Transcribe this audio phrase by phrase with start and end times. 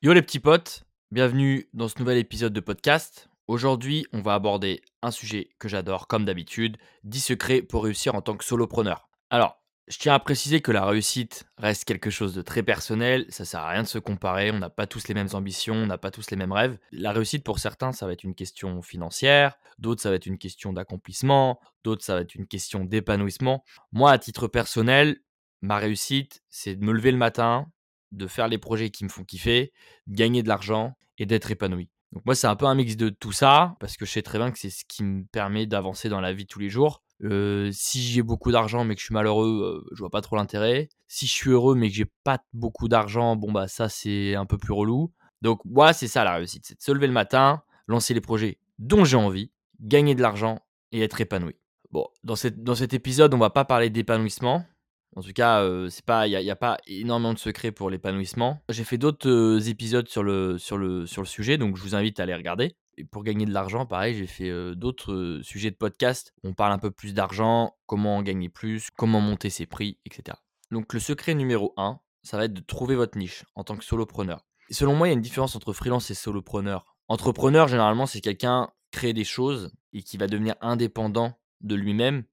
[0.00, 3.28] Yo les petits potes, bienvenue dans ce nouvel épisode de podcast.
[3.48, 8.22] Aujourd'hui, on va aborder un sujet que j'adore comme d'habitude, 10 secrets pour réussir en
[8.22, 9.08] tant que solopreneur.
[9.28, 13.44] Alors, je tiens à préciser que la réussite reste quelque chose de très personnel, ça
[13.44, 15.98] sert à rien de se comparer, on n'a pas tous les mêmes ambitions, on n'a
[15.98, 16.78] pas tous les mêmes rêves.
[16.92, 20.38] La réussite pour certains, ça va être une question financière, d'autres ça va être une
[20.38, 23.64] question d'accomplissement, d'autres ça va être une question d'épanouissement.
[23.90, 25.16] Moi, à titre personnel,
[25.60, 27.66] ma réussite, c'est de me lever le matin,
[28.12, 29.72] de faire les projets qui me font kiffer,
[30.06, 31.90] de gagner de l'argent et d'être épanoui.
[32.12, 34.38] Donc moi, c'est un peu un mix de tout ça, parce que je sais très
[34.38, 37.02] bien que c'est ce qui me permet d'avancer dans la vie tous les jours.
[37.24, 40.36] Euh, si j'ai beaucoup d'argent mais que je suis malheureux, euh, je vois pas trop
[40.36, 40.88] l'intérêt.
[41.08, 44.46] Si je suis heureux mais que j'ai pas beaucoup d'argent, bon bah ça c'est un
[44.46, 45.12] peu plus relou.
[45.42, 48.58] Donc moi, c'est ça la réussite, c'est de se lever le matin, lancer les projets
[48.78, 49.50] dont j'ai envie,
[49.80, 50.60] gagner de l'argent
[50.92, 51.56] et être épanoui.
[51.90, 54.64] Bon, dans, cette, dans cet épisode, on va pas parler d'épanouissement,
[55.16, 58.60] en tout cas, c'est pas, il n'y a, pas énormément de secrets pour l'épanouissement.
[58.68, 62.20] J'ai fait d'autres épisodes sur le, sur, le, sur le sujet, donc je vous invite
[62.20, 62.76] à les regarder.
[62.98, 66.34] Et pour gagner de l'argent, pareil, j'ai fait d'autres sujets de podcast.
[66.44, 70.36] On parle un peu plus d'argent, comment gagner plus, comment monter ses prix, etc.
[70.70, 73.84] Donc le secret numéro 1, ça va être de trouver votre niche en tant que
[73.84, 74.44] solopreneur.
[74.70, 76.96] selon moi, il y a une différence entre freelance et solopreneur.
[77.08, 82.24] Entrepreneur, généralement, c'est quelqu'un qui crée des choses et qui va devenir indépendant de lui-même.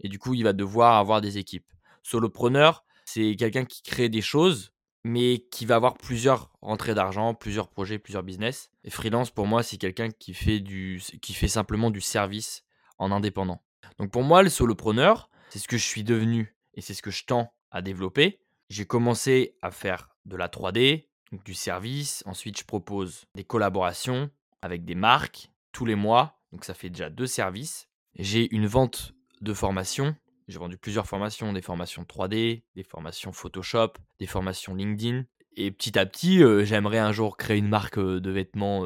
[0.00, 1.66] Et du coup, il va devoir avoir des équipes.
[2.04, 4.72] Solopreneur, c'est quelqu'un qui crée des choses,
[5.04, 8.70] mais qui va avoir plusieurs rentrées d'argent, plusieurs projets, plusieurs business.
[8.84, 12.62] Et freelance, pour moi, c'est quelqu'un qui fait du, qui fait simplement du service
[12.98, 13.62] en indépendant.
[13.98, 17.10] Donc pour moi, le solopreneur, c'est ce que je suis devenu et c'est ce que
[17.10, 18.40] je tends à développer.
[18.68, 22.22] J'ai commencé à faire de la 3D, donc du service.
[22.26, 24.30] Ensuite, je propose des collaborations
[24.62, 26.40] avec des marques tous les mois.
[26.52, 27.88] Donc ça fait déjà deux services.
[28.16, 30.16] J'ai une vente de formation
[30.48, 35.24] j'ai vendu plusieurs formations, des formations 3D, des formations Photoshop, des formations LinkedIn.
[35.56, 38.84] Et petit à petit, j'aimerais un jour créer une marque de vêtements,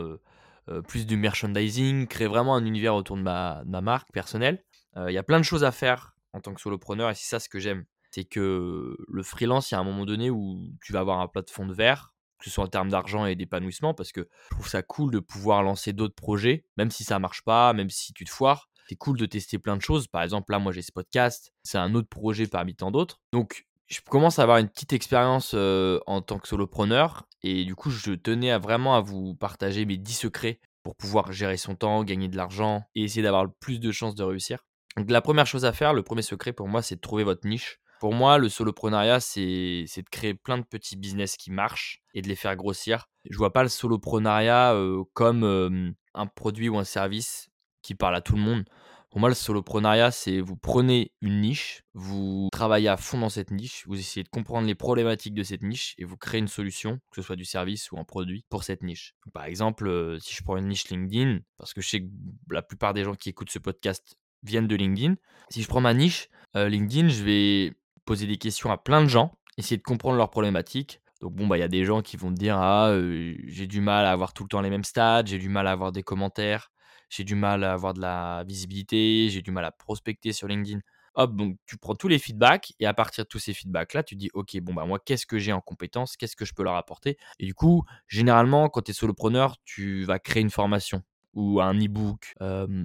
[0.87, 4.63] plus du merchandising, créer vraiment un univers autour de ma, marque personnelle.
[4.97, 7.41] Il y a plein de choses à faire en tant que solopreneur et c'est ça
[7.41, 7.85] ce que j'aime.
[8.11, 11.29] C'est que le freelance, il y a un moment donné où tu vas avoir un
[11.29, 14.29] plat de fond de verre, que ce soit en termes d'argent et d'épanouissement, parce que
[14.51, 17.91] je trouve ça cool de pouvoir lancer d'autres projets, même si ça marche pas, même
[17.91, 20.07] si tu te foires c'est cool de tester plein de choses.
[20.07, 21.53] Par exemple, là, moi, j'ai ce podcast.
[21.63, 23.21] C'est un autre projet parmi tant d'autres.
[23.33, 27.29] Donc, je commence à avoir une petite expérience en tant que solopreneur.
[27.43, 31.59] Et du coup, je tenais vraiment à vous partager mes 10 secrets pour pouvoir gérer
[31.59, 34.65] son temps, gagner de l'argent et essayer d'avoir le plus de chances de réussir.
[34.97, 37.47] Donc, la première chose à faire, le premier secret pour moi, c'est de trouver votre
[37.47, 37.81] niche.
[38.01, 42.29] Pour moi, le soloprenariat, c'est de créer plein de petits business qui marchent et de
[42.29, 43.07] les faire grossir.
[43.29, 44.75] Je vois pas le soloprenariat
[45.15, 47.48] comme un produit ou un service
[47.83, 48.65] qui parle à tout le monde.
[49.11, 53.51] Pour moi, le soloprenariat, c'est vous prenez une niche, vous travaillez à fond dans cette
[53.51, 57.01] niche, vous essayez de comprendre les problématiques de cette niche et vous créez une solution,
[57.11, 59.15] que ce soit du service ou un produit, pour cette niche.
[59.33, 62.09] par exemple, euh, si je prends une niche LinkedIn, parce que je sais que
[62.51, 65.15] la plupart des gens qui écoutent ce podcast viennent de LinkedIn,
[65.49, 67.73] si je prends ma niche, euh, LinkedIn, je vais
[68.05, 71.57] poser des questions à plein de gens, essayer de comprendre leurs problématiques, donc bon, bah
[71.57, 74.13] il y a des gens qui vont me dire ah euh, j'ai du mal à
[74.13, 76.71] avoir tout le temps les mêmes stats, j'ai du mal à avoir des commentaires,
[77.09, 80.81] j'ai du mal à avoir de la visibilité, j'ai du mal à prospecter sur LinkedIn.
[81.15, 84.15] Hop, donc tu prends tous les feedbacks et à partir de tous ces feedbacks-là, tu
[84.15, 86.17] dis, OK, bon, bah moi, qu'est-ce que j'ai en compétences?
[86.17, 87.17] Qu'est-ce que je peux leur apporter?
[87.41, 91.03] Et du coup, généralement, quand tu es solopreneur, tu vas créer une formation
[91.35, 92.35] ou un e-book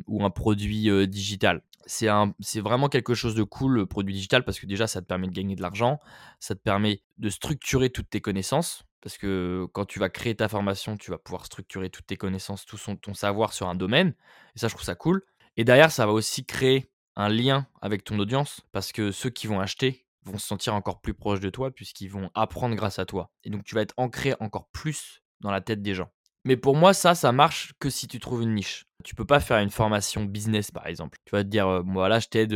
[0.08, 1.62] ou un produit digital.
[1.86, 2.08] C'est,
[2.40, 5.28] c'est vraiment quelque chose de cool, le produit digital, parce que déjà, ça te permet
[5.28, 6.00] de gagner de l'argent,
[6.40, 10.48] ça te permet de structurer toutes tes connaissances, parce que quand tu vas créer ta
[10.48, 14.16] formation, tu vas pouvoir structurer toutes tes connaissances, tout ton savoir sur un domaine.
[14.56, 15.24] Et ça, je trouve ça cool.
[15.58, 19.46] Et derrière, ça va aussi créer un lien avec ton audience, parce que ceux qui
[19.46, 23.06] vont acheter vont se sentir encore plus proches de toi, puisqu'ils vont apprendre grâce à
[23.06, 23.30] toi.
[23.44, 26.10] Et donc, tu vas être ancré encore plus dans la tête des gens.
[26.46, 28.86] Mais pour moi, ça, ça marche que si tu trouves une niche.
[29.04, 31.20] Tu peux pas faire une formation business, par exemple.
[31.26, 32.54] Tu vas te dire, voilà, je t'aide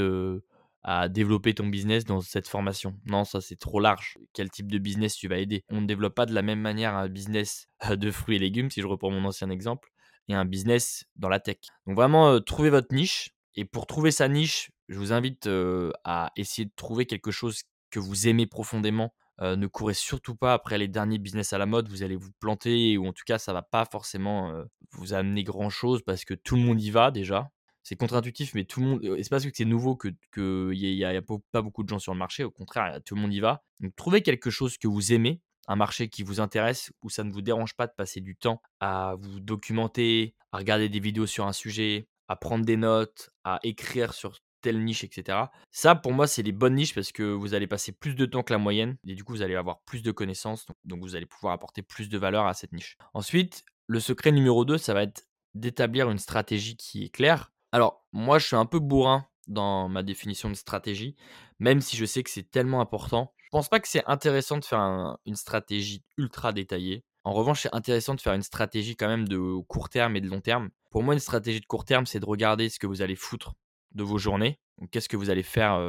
[0.89, 2.97] à développer ton business dans cette formation.
[3.05, 4.17] Non, ça c'est trop large.
[4.31, 5.65] Quel type de business tu vas aider?
[5.69, 8.79] On ne développe pas de la même manière un business de fruits et légumes, si
[8.79, 9.91] je reprends mon ancien exemple,
[10.29, 11.57] et un business dans la tech.
[11.85, 13.31] Donc vraiment, euh, trouvez votre niche.
[13.55, 17.63] Et pour trouver sa niche, je vous invite euh, à essayer de trouver quelque chose
[17.91, 19.13] que vous aimez profondément.
[19.41, 22.31] Euh, ne courez surtout pas après les derniers business à la mode, vous allez vous
[22.39, 24.63] planter ou en tout cas ça va pas forcément
[24.93, 27.51] vous amener grand chose parce que tout le monde y va déjà
[27.87, 29.15] c'est contre-intuitif, mais tout le monde.
[29.23, 31.21] C'est parce que c'est nouveau que qu'il n'y a,
[31.53, 32.43] pas beaucoup de gens sur le marché.
[32.43, 33.63] Au contraire, tout le monde y va.
[33.79, 35.39] Donc, trouvez quelque chose que vous aimez,
[35.69, 38.61] un marché qui vous intéresse, où ça ne vous dérange pas de passer du temps
[38.81, 43.61] à vous documenter, à regarder des vidéos sur un sujet, à prendre des notes, à
[43.63, 45.43] écrire sur telle niche, etc.
[45.71, 48.43] Ça, pour moi, c'est les bonnes niches parce que vous allez passer plus de temps
[48.43, 50.65] que la moyenne et du coup, vous allez avoir plus de connaissances.
[50.83, 52.97] Donc, vous allez pouvoir apporter plus de valeur à cette niche.
[53.13, 57.53] Ensuite, le secret numéro 2, ça va être d'établir une stratégie qui est claire.
[57.71, 61.15] Alors, moi, je suis un peu bourrin dans ma définition de stratégie,
[61.59, 63.33] même si je sais que c'est tellement important.
[63.43, 67.05] Je pense pas que c'est intéressant de faire une stratégie ultra détaillée.
[67.23, 70.27] En revanche, c'est intéressant de faire une stratégie quand même de court terme et de
[70.27, 70.69] long terme.
[70.91, 73.53] Pour moi, une stratégie de court terme, c'est de regarder ce que vous allez foutre
[73.93, 74.59] de vos journées.
[74.91, 75.81] Qu'est-ce que vous allez faire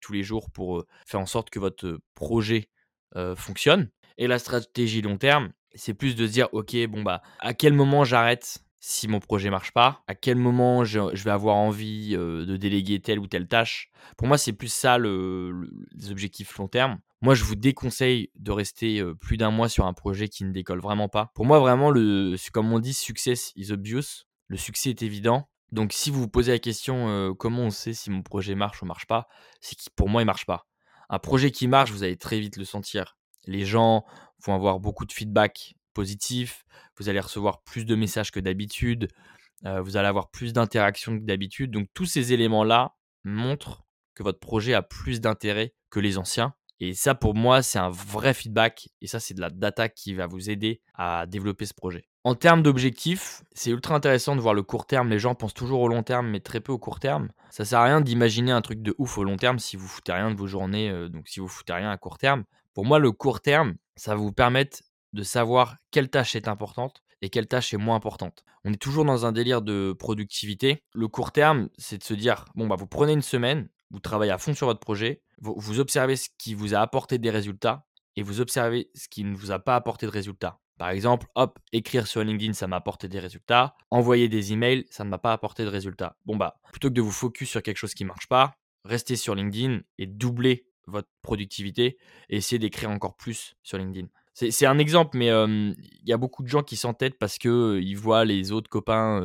[0.00, 2.68] tous les jours pour faire en sorte que votre projet
[3.36, 3.90] fonctionne.
[4.18, 7.72] Et la stratégie long terme, c'est plus de se dire, ok, bon bah, à quel
[7.72, 12.56] moment j'arrête si mon projet marche pas, à quel moment je, vais avoir envie de
[12.56, 13.90] déléguer telle ou telle tâche.
[14.16, 16.98] Pour moi, c'est plus ça le, les objectifs long terme.
[17.20, 20.80] Moi, je vous déconseille de rester plus d'un mois sur un projet qui ne décolle
[20.80, 21.32] vraiment pas.
[21.34, 24.24] Pour moi, vraiment, le, comme on dit, success is obvious.
[24.46, 25.48] Le succès est évident.
[25.72, 28.86] Donc, si vous vous posez la question comment on sait si mon projet marche ou
[28.86, 29.28] marche pas,
[29.60, 30.66] c'est que pour moi, il marche pas.
[31.10, 33.16] Un projet qui marche, vous allez très vite le sentir.
[33.46, 34.04] Les gens
[34.44, 35.74] vont avoir beaucoup de feedback
[36.98, 39.08] vous allez recevoir plus de messages que d'habitude,
[39.64, 41.70] vous allez avoir plus d'interactions que d'habitude.
[41.70, 43.84] Donc tous ces éléments-là montrent
[44.14, 46.54] que votre projet a plus d'intérêt que les anciens.
[46.80, 48.88] Et ça, pour moi, c'est un vrai feedback.
[49.00, 52.08] Et ça, c'est de la data qui va vous aider à développer ce projet.
[52.22, 55.08] En termes d'objectifs, c'est ultra intéressant de voir le court terme.
[55.08, 57.30] Les gens pensent toujours au long terme, mais très peu au court terme.
[57.50, 60.12] Ça sert à rien d'imaginer un truc de ouf au long terme si vous foutez
[60.12, 62.44] rien de vos journées, donc si vous foutez rien à court terme.
[62.74, 64.78] Pour moi, le court terme, ça va vous permettre
[65.12, 68.44] de savoir quelle tâche est importante et quelle tâche est moins importante.
[68.64, 70.84] On est toujours dans un délire de productivité.
[70.92, 74.32] Le court terme, c'est de se dire, bon, bah, vous prenez une semaine, vous travaillez
[74.32, 78.22] à fond sur votre projet, vous, observez ce qui vous a apporté des résultats et
[78.22, 80.60] vous observez ce qui ne vous a pas apporté de résultats.
[80.78, 83.74] Par exemple, hop, écrire sur LinkedIn, ça m'a apporté des résultats.
[83.90, 86.16] Envoyer des emails, ça ne m'a pas apporté de résultats.
[86.24, 88.52] Bon, bah, plutôt que de vous focus sur quelque chose qui ne marche pas,
[88.84, 94.08] restez sur LinkedIn et doublez votre productivité et essayez d'écrire encore plus sur LinkedIn.
[94.40, 97.96] C'est un exemple, mais il y a beaucoup de gens qui s'entêtent parce qu'ils ils
[97.96, 99.20] voient les autres copains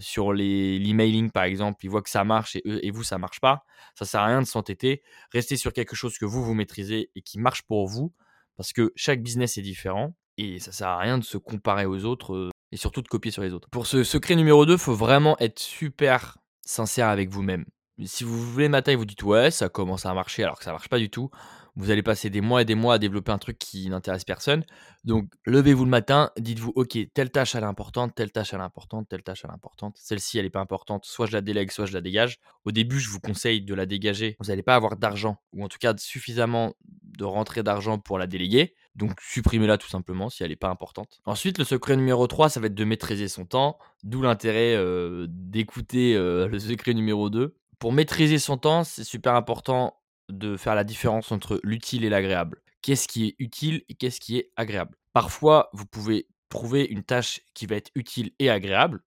[0.00, 3.64] sur l'emailing, par exemple, ils voient que ça marche et, et vous, ça marche pas.
[3.98, 5.02] Ça sert à rien de s'entêter.
[5.32, 8.12] Restez sur quelque chose que vous, vous maîtrisez et qui marche pour vous
[8.56, 12.04] parce que chaque business est différent et ça sert à rien de se comparer aux
[12.04, 13.68] autres et surtout de copier sur les autres.
[13.70, 17.64] Pour ce secret numéro 2, il faut vraiment être super sincère avec vous-même.
[18.04, 20.72] Si vous voulez matin et vous dites ouais, ça commence à marcher alors que ça
[20.72, 21.30] marche pas du tout,
[21.76, 24.64] vous allez passer des mois et des mois à développer un truc qui n'intéresse personne.
[25.04, 28.64] Donc, levez-vous le matin, dites-vous, OK, telle tâche, elle est importante, telle tâche, elle est
[28.64, 29.96] importante, telle tâche, elle est importante.
[29.98, 31.04] Celle-ci, elle n'est pas importante.
[31.04, 32.38] Soit je la délègue, soit je la dégage.
[32.64, 34.36] Au début, je vous conseille de la dégager.
[34.38, 38.26] Vous n'allez pas avoir d'argent, ou en tout cas suffisamment de rentrée d'argent pour la
[38.26, 38.74] déléguer.
[38.94, 41.20] Donc, supprimez-la tout simplement si elle n'est pas importante.
[41.24, 43.78] Ensuite, le secret numéro 3, ça va être de maîtriser son temps.
[44.04, 47.56] D'où l'intérêt euh, d'écouter euh, le secret numéro 2.
[47.80, 49.96] Pour maîtriser son temps, c'est super important
[50.28, 52.62] de faire la différence entre l'utile et l'agréable.
[52.82, 54.96] Qu'est-ce qui est utile et qu'est-ce qui est agréable?
[55.12, 59.02] Parfois, vous pouvez trouver une tâche qui va être utile et agréable.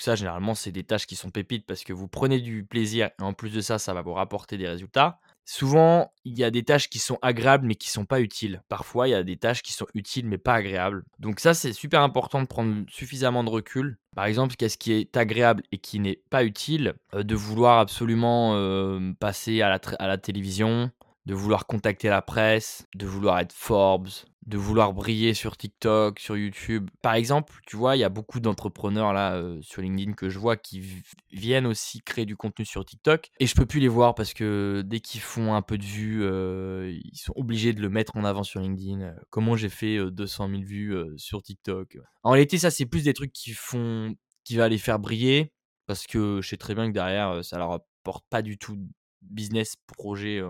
[0.00, 3.22] Ça, généralement, c'est des tâches qui sont pépites parce que vous prenez du plaisir et
[3.22, 5.20] en plus de ça, ça va vous rapporter des résultats.
[5.48, 8.62] Souvent, il y a des tâches qui sont agréables mais qui sont pas utiles.
[8.68, 11.04] Parfois, il y a des tâches qui sont utiles mais pas agréables.
[11.20, 13.96] Donc ça, c'est super important de prendre suffisamment de recul.
[14.16, 16.94] Par exemple, qu'est-ce qui est agréable et qui n'est pas utile?
[17.14, 20.90] Euh, De vouloir absolument euh, passer à la télévision,
[21.26, 24.08] de vouloir contacter la presse, de vouloir être Forbes,
[24.46, 26.88] de vouloir briller sur TikTok, sur YouTube.
[27.02, 30.38] Par exemple, tu vois, il y a beaucoup d'entrepreneurs là euh, sur LinkedIn que je
[30.38, 34.14] vois qui viennent aussi créer du contenu sur TikTok et je peux plus les voir
[34.14, 37.90] parce que dès qu'ils font un peu de vues, euh, ils sont obligés de le
[37.90, 39.14] mettre en avant sur LinkedIn.
[39.30, 41.98] Comment j'ai fait 200 euh, 000 vues sur TikTok?
[42.22, 45.52] En réalité, ça c'est plus des trucs qui font, qui va les faire briller
[45.86, 48.78] parce que je sais très bien que derrière ça leur apporte pas du tout
[49.22, 50.40] business projet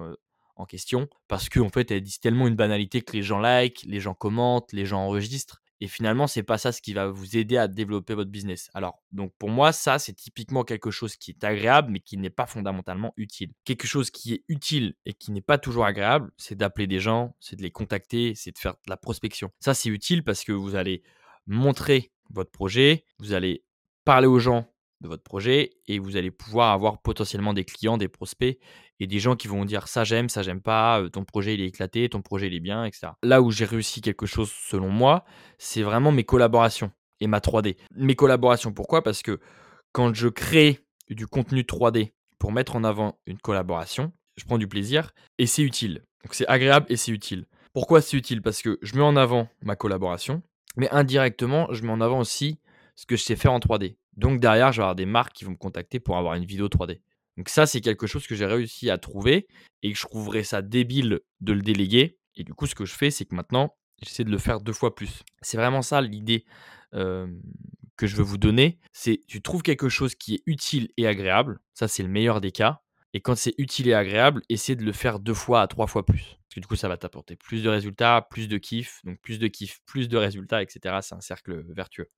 [0.56, 3.82] en question parce qu'en en fait elle dit tellement une banalité que les gens like,
[3.86, 7.36] les gens commentent, les gens enregistrent et finalement c'est pas ça ce qui va vous
[7.36, 8.70] aider à développer votre business.
[8.74, 12.30] Alors donc pour moi ça c'est typiquement quelque chose qui est agréable mais qui n'est
[12.30, 13.52] pas fondamentalement utile.
[13.64, 17.36] Quelque chose qui est utile et qui n'est pas toujours agréable, c'est d'appeler des gens,
[17.40, 19.50] c'est de les contacter, c'est de faire de la prospection.
[19.60, 21.02] Ça c'est utile parce que vous allez
[21.46, 23.62] montrer votre projet, vous allez
[24.04, 24.66] parler aux gens
[25.00, 28.58] de votre projet et vous allez pouvoir avoir potentiellement des clients, des prospects
[28.98, 31.66] et des gens qui vont dire ça j'aime, ça j'aime pas, ton projet il est
[31.66, 33.08] éclaté, ton projet il est bien, etc.
[33.22, 35.24] Là où j'ai réussi quelque chose selon moi,
[35.58, 37.76] c'est vraiment mes collaborations et ma 3D.
[37.94, 39.02] Mes collaborations, pourquoi?
[39.02, 39.40] Parce que
[39.92, 44.68] quand je crée du contenu 3D pour mettre en avant une collaboration, je prends du
[44.68, 46.04] plaisir et c'est utile.
[46.24, 47.46] Donc c'est agréable et c'est utile.
[47.72, 48.42] Pourquoi c'est utile?
[48.42, 50.42] Parce que je mets en avant ma collaboration,
[50.76, 52.58] mais indirectement, je mets en avant aussi
[52.96, 53.96] ce que je sais faire en 3D.
[54.16, 56.68] Donc derrière, je vais avoir des marques qui vont me contacter pour avoir une vidéo
[56.68, 57.00] 3D.
[57.36, 59.46] Donc ça, c'est quelque chose que j'ai réussi à trouver
[59.82, 62.18] et que je trouverais ça débile de le déléguer.
[62.34, 64.72] Et du coup, ce que je fais, c'est que maintenant, j'essaie de le faire deux
[64.72, 65.22] fois plus.
[65.42, 66.44] C'est vraiment ça l'idée
[66.92, 68.78] que je veux vous donner.
[68.92, 71.60] C'est tu trouves quelque chose qui est utile et agréable.
[71.74, 72.80] Ça, c'est le meilleur des cas.
[73.12, 76.04] Et quand c'est utile et agréable, essaie de le faire deux fois à trois fois
[76.04, 76.36] plus.
[76.48, 79.00] Parce que du coup, ça va t'apporter plus de résultats, plus de kiff.
[79.04, 80.96] Donc plus de kiff, plus de résultats, etc.
[81.02, 82.10] C'est un cercle vertueux.